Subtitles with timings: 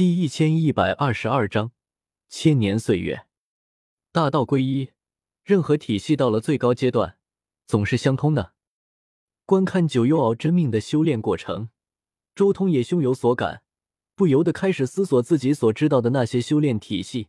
[0.00, 1.72] 第一千一百二十二章
[2.26, 3.26] 千年岁月。
[4.12, 4.92] 大道归一，
[5.44, 7.18] 任何体系到了最高阶段，
[7.66, 8.54] 总是相通的。
[9.44, 11.68] 观看九幽敖真命的修炼过程，
[12.34, 13.62] 周通也胸有所感，
[14.14, 17.28] 不由得开始思索自己所知道的那些修炼体系，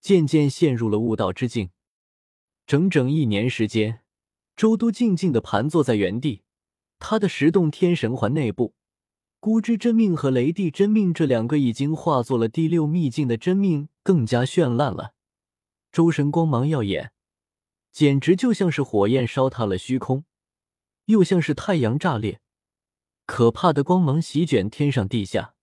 [0.00, 1.70] 渐渐陷入了悟道之境。
[2.66, 4.00] 整整一年时间，
[4.56, 6.42] 周都静静的盘坐在原地，
[6.98, 8.74] 他的十洞天神环内部。
[9.40, 15.14] 孤之真命和雷帝真命这两个已经化作了第六秘境的真命更加绚烂了，
[15.90, 17.10] 周身光芒耀眼，
[17.90, 20.26] 简直就像是火焰烧塌了虚空，
[21.06, 22.42] 又像是太阳炸裂，
[23.24, 25.54] 可怕的光芒席卷天上地下。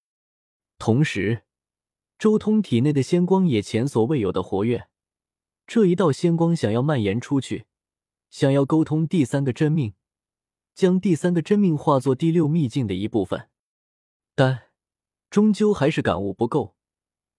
[0.80, 1.44] 同时，
[2.18, 4.88] 周通体内的仙光也前所未有的活跃，
[5.68, 7.66] 这一道仙光想要蔓延出去，
[8.32, 9.94] 想要沟通第三个真命，
[10.74, 13.50] 将第三个真命化作第六秘境的一部分。
[14.38, 14.66] 但
[15.32, 16.76] 终究还是感悟不够，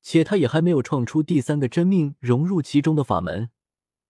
[0.03, 3.51] 且他也还没有创出第三个真命融入其中的法门，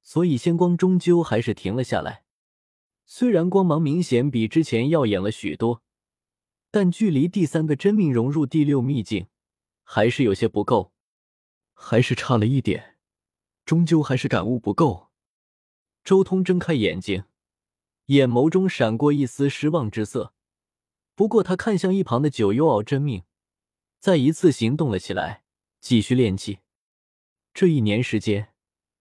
[0.01, 2.25] 所以仙光终究还是停了下来。
[3.05, 5.83] 虽然光芒明显比之前耀眼了许多，
[6.71, 9.27] 但距离第三个真命融入第六秘境
[9.85, 10.95] 还是有些不够，
[11.75, 12.97] 还是差了一点，
[13.67, 15.09] 终究还是感悟不够。
[16.03, 17.25] 周通睁开眼睛，
[18.07, 20.33] 眼眸中闪过一丝失望之色。
[21.19, 23.25] 不过，他看向一旁的九幽敖真命，
[23.99, 25.43] 再一次行动了起来，
[25.81, 26.61] 继续练气。
[27.53, 28.51] 这一年时间，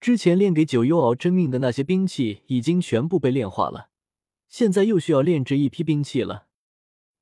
[0.01, 3.91] 之前练给九幽敖真命的那些兵器已经全部被炼化了，
[4.49, 6.47] 现在又需要炼制一批兵器了。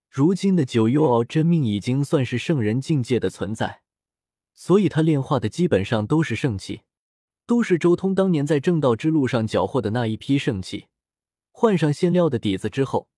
[0.10, 3.82] 如今的九幽敖真命已经算是圣人境界的存在，
[4.54, 6.84] 所以他炼化的基本上都是圣器，
[7.46, 10.86] 都是周通当年在正道之路上缴获的那一批圣器，
[11.52, 13.10] 换上仙料的底子之后。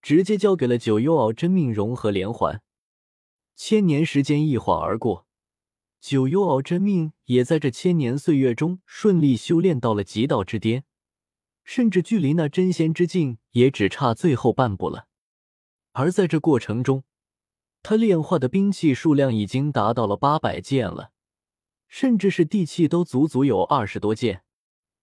[0.00, 2.62] 直接交给了九幽敖真命融合连环。
[3.54, 5.26] 千年时间一晃而过，
[6.00, 10.84] 九幽敖真命也在这千年岁月中顺利修炼到了极道之巅，
[11.64, 15.08] 甚至距离那真仙之境也只差最后半步了。
[15.92, 17.04] 而在这过程中，
[17.82, 21.12] 他炼化的兵器数量已经达到了八百件了，
[21.88, 24.42] 甚至是地器都足足有二十多件。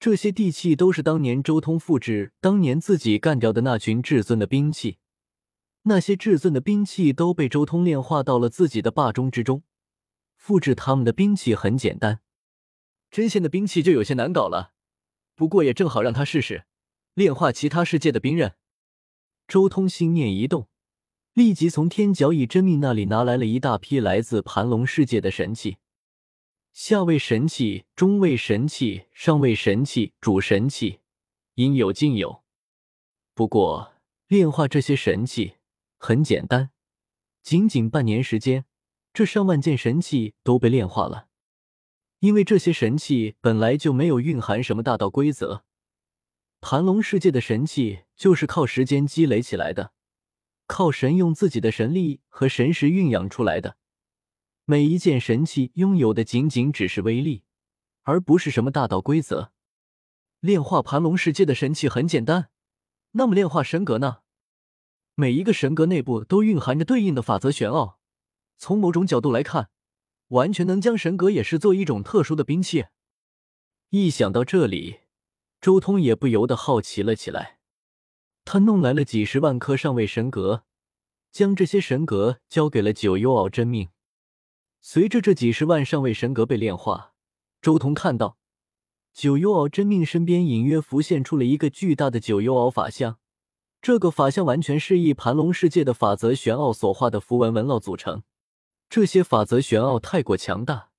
[0.03, 4.97] 这些地器都是当年周通复制当年自己干掉的那群至尊的兵器，
[5.83, 9.63] 那些至尊的兵器都被周通炼化到了自己的霸中之中。
[10.35, 12.19] 复制他们的兵器很简单，
[13.09, 14.73] 真仙的兵器就有些难搞了。
[15.35, 16.65] 不过也正好让他试试
[17.13, 18.55] 炼化其他世界的兵刃。
[19.47, 20.67] 周通心念一动，
[21.33, 25.77] 立即从天角蚁真命那里拿来了一大批来自盘龙世界的神器。
[26.73, 31.01] 下位神器、中位神器、上位神器、主神器，
[31.53, 32.43] 应有尽有。
[33.35, 33.93] 不过
[34.25, 35.57] 炼化这些神器
[35.99, 36.71] 很简单，
[37.43, 38.65] 仅仅半年时间，
[39.13, 41.27] 这上万件神器都被炼化了。
[42.17, 45.65] 因为这些神器本来就没有蕴含什么大道规则，
[46.59, 49.93] 盘龙世界的神器就是靠时间积累起来的，
[50.65, 53.77] 靠神用自己的神力和神识蕴养出来的。
[54.65, 57.43] 每一件神器拥有的仅仅只是威力，
[58.03, 59.51] 而不是什么大道规则。
[60.39, 62.49] 炼化盘龙世界的神器很简单，
[63.11, 64.19] 那么炼化神格呢？
[65.15, 67.99] 每一个神格内部都蕴含着对应的法则玄奥，
[68.57, 69.69] 从某种角度来看，
[70.29, 72.85] 完全能将神格也视作一种特殊的兵器。
[73.89, 75.01] 一想到这里，
[75.59, 77.59] 周通也不由得好奇了起来。
[78.45, 80.63] 他弄来了几十万颗上位神格，
[81.33, 83.89] 将这些神格交给了九幽敖真命。
[84.85, 87.13] 随着这几十万上位神格被炼化，
[87.61, 88.37] 周通看到
[89.13, 93.17] 九幽敖真命身边隐约浮现出了一个巨大的九幽敖法相。
[93.81, 98.23] 这个法相完全是一盘龙世界的法则玄奥所化的符文纹络组成。
[98.89, 100.89] 这些法则玄奥太过强大，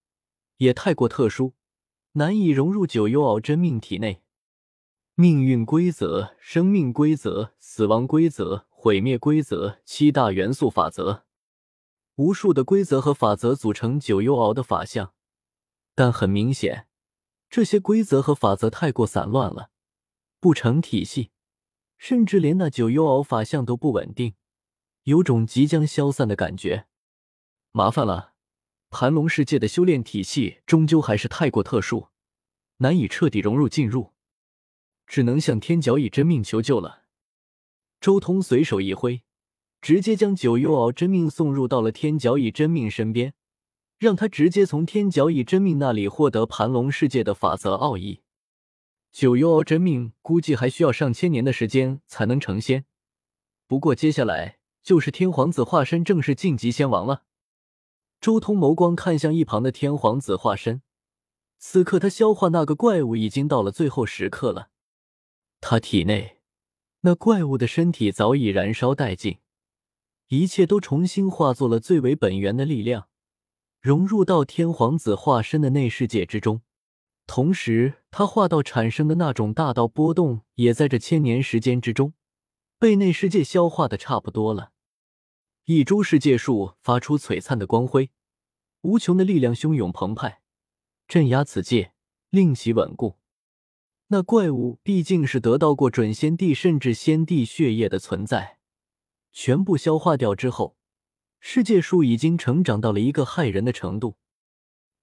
[0.57, 1.53] 也太过特殊，
[2.13, 4.23] 难以融入九幽敖真命体内。
[5.15, 11.25] 命运规则、生命规则、死亡规则、毁灭规则，七大元素法则。
[12.17, 15.13] 无数的规则和法则组成九幽鳌的法相，
[15.97, 16.87] 但很明显，
[17.51, 19.71] 这些规则和法则太过散乱了，
[20.39, 21.33] 不成体系，
[21.99, 24.35] 甚至连那九幽鳌法相都不稳定，
[25.03, 26.87] 有种即将消散的感觉。
[27.73, 28.35] 麻烦了，
[28.91, 32.11] 盘龙世界的修炼体系终究还是太过特殊，
[32.77, 34.13] 难以彻底融入进入，
[35.09, 37.07] 只能向天角蚁真命求救了。
[38.01, 39.25] 周通随手一挥。
[39.85, 43.35] 直接将九幽敖真命送入到了天角蚁真命身边，
[43.99, 48.23] 让他直接从天角蚁真命那里获得盘龙世界的法则奥义。
[49.13, 52.87] 九幽敖真命估计还需要上千年的时间才能成仙，
[53.67, 57.25] 不过接下来就是天皇子化身正式晋级仙王了。
[58.23, 60.81] 周通眸光看向一旁的天皇子化身，
[61.59, 64.71] 此刻他消化那个怪物已经到了最后时刻了。
[65.61, 66.39] 他体内
[67.03, 69.37] 那怪物的身体早已燃烧殆尽，
[70.29, 73.09] 一切都重新化作了最为本源的力量，
[73.81, 76.63] 融入到天皇子化身的内世界之中。
[77.27, 82.13] 同时，他化道产生的那种大道波动，也在这千年时间之中，
[82.79, 84.73] 被内世界消化的差不多了。
[85.65, 88.11] 一株世界树发出璀璨的光辉，
[88.83, 90.43] 无穷的力量汹涌澎湃，
[91.09, 91.95] 镇压此界，
[92.29, 93.17] 令其稳固。
[94.09, 98.59] 那怪物毕竟是得到过准仙帝甚至仙帝血液的存在，
[99.35, 100.77] 全部消化掉之后，
[101.41, 104.17] 世界树已经成长到了一个骇人的程度。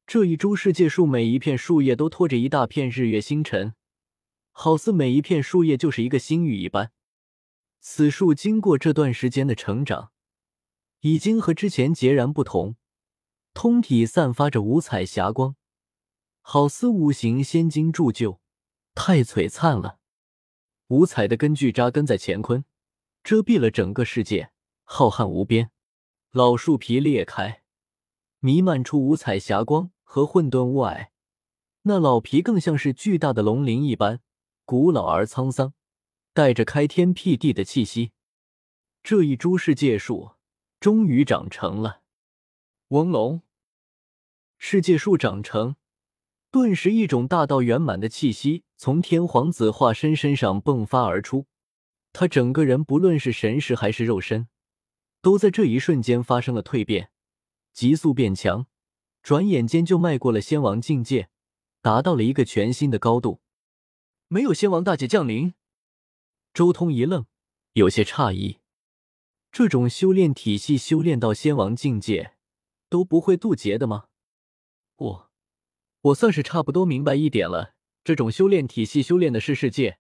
[0.08, 3.76] 这一株世界树，每一片树叶都托着一大片日月星辰，
[4.52, 6.92] 好似每一片树叶就是一个星域一般。
[7.82, 10.12] 此树经过这段时间的成长，
[11.02, 12.78] 已经和之前截然不同，
[13.54, 15.56] 通体散发着五彩霞光，
[16.42, 18.40] 好似五行仙金铸就，
[18.96, 20.00] 太璀璨了。
[20.88, 22.64] 五彩的根据扎根在乾坤，
[23.24, 24.52] 遮蔽了整个世界，
[24.84, 25.72] 浩瀚无边。
[26.32, 27.64] 老树皮裂开，
[28.40, 29.92] 弥漫出五彩霞光。
[30.14, 31.08] 和混沌雾霭，
[31.84, 34.20] 那老皮更像是巨大的龙鳞一般，
[34.66, 35.74] 古老而沧桑，
[36.34, 38.12] 带着开天辟地的气息。
[39.02, 40.32] 这一株世界树
[40.82, 42.02] 终于长成了。
[42.90, 43.42] 翁龙，
[44.58, 45.78] 世界树长成，
[46.52, 51.46] 顿时一种大道圆满的气息从天皇子化身身上迸发而出，
[52.14, 54.48] 他整个人不论是神识还是肉身，
[55.22, 57.12] 都在这一瞬间发生了蜕变，
[57.74, 58.68] 急速变强。
[59.24, 61.30] 转眼间就迈过了仙王境界，
[61.82, 63.42] 达到了一个全新的高度。
[64.28, 65.54] 没有仙王大姐降临，
[66.54, 67.28] 周通一愣，
[67.74, 68.58] 有些诧异。
[69.52, 72.34] 这种修炼体系，修炼到仙王境界
[72.90, 74.06] 都不会渡劫的吗？
[74.96, 75.32] 我，
[76.02, 77.76] 我算是差不多明白一点了。
[78.04, 80.00] 这种修炼体系，修炼的是世界，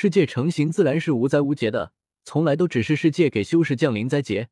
[0.00, 1.92] 世界成型自然是无灾无劫的，
[2.22, 4.48] 从来都只是世界给修士降临灾劫。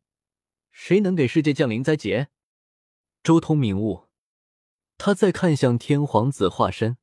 [0.73, 2.31] 谁能给世界降临灾劫？
[3.23, 4.09] 周通明悟，
[4.99, 6.97] 他再看向天皇子化身，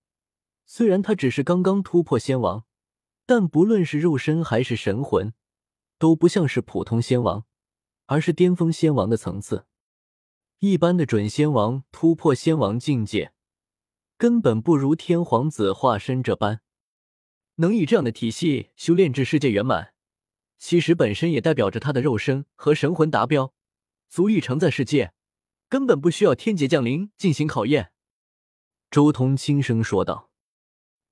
[0.66, 2.66] 虽然他只是刚刚突破仙王，
[3.26, 5.34] 但不论是肉身还是神魂，
[5.98, 7.46] 都不像是普通仙王，
[8.08, 9.68] 而是巅峰仙王的层次。
[10.60, 13.32] 一般的准仙王突破仙王境界，
[14.18, 16.60] 根本不如天皇子化身这般，
[17.56, 19.94] 能以这样的体系修炼至世界圆满，
[20.58, 23.54] 其实本身也代表着他的肉身和神魂达标，
[24.10, 25.14] 足以承载世界。
[25.70, 27.94] 根本不需要天劫降临进行考验，
[28.92, 30.30] 周通轻声说道：“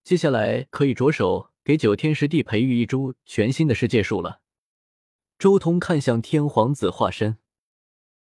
[0.06, 4.42] 接下来可以着手给九天十地培育一株全新的世界树了。”
[5.40, 7.40] 周通看向天皇子化身，